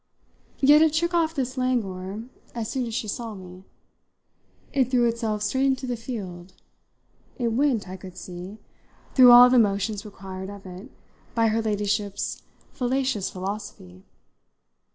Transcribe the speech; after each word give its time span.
Yet 0.61 0.81
it 0.81 0.95
shook 0.95 1.13
off 1.13 1.35
this 1.35 1.59
languor 1.59 2.23
as 2.55 2.69
soon 2.71 2.87
as 2.87 2.95
she 2.95 3.07
saw 3.07 3.35
me; 3.35 3.65
it 4.73 4.89
threw 4.89 5.05
itself 5.07 5.43
straight 5.43 5.67
into 5.67 5.85
the 5.85 5.95
field; 5.95 6.53
it 7.37 7.49
went, 7.49 7.87
I 7.87 7.97
could 7.97 8.17
see, 8.17 8.57
through 9.13 9.29
all 9.31 9.47
the 9.51 9.59
motions 9.59 10.03
required 10.03 10.49
of 10.49 10.65
it 10.65 10.89
by 11.35 11.49
her 11.49 11.61
ladyship's 11.61 12.41
fallacious 12.73 13.29
philosophy. 13.29 14.01